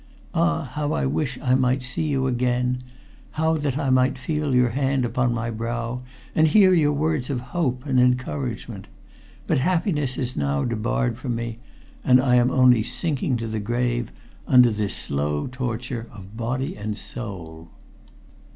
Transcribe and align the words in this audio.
Ah, 0.33 0.63
how 0.63 0.93
I 0.93 1.05
wish 1.05 1.37
I 1.43 1.53
might 1.53 1.83
see 1.83 2.07
you 2.07 2.23
once 2.23 2.33
again; 2.33 2.79
how 3.33 3.55
that 3.57 3.77
I 3.77 3.91
might 3.91 4.17
feel 4.17 4.55
your 4.55 4.71
hand 4.71 5.05
upon 5.05 5.31
my 5.31 5.51
brow, 5.51 6.01
and 6.33 6.47
hear 6.47 6.73
your 6.73 6.91
words 6.91 7.29
of 7.29 7.39
hope 7.53 7.85
and 7.85 7.99
encouragement! 7.99 8.87
But 9.45 9.59
happiness 9.59 10.17
is 10.17 10.35
now 10.35 10.63
debarred 10.63 11.19
from 11.19 11.35
me, 11.35 11.59
and 12.03 12.19
I 12.19 12.33
am 12.37 12.49
only 12.49 12.81
sinking 12.81 13.37
to 13.37 13.47
the 13.47 13.59
grave 13.59 14.11
under 14.47 14.71
this 14.71 14.95
slow 14.97 15.45
torture 15.45 16.07
of 16.11 16.35
body 16.35 16.75
and 16.75 16.93
of 16.93 16.97
soul. 16.97 17.69